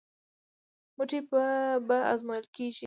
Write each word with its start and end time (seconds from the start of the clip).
مټې 0.95 1.19
به 1.87 1.97
ازمویل 2.11 2.45
کېږي. 2.55 2.79